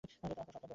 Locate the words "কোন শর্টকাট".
0.07-0.45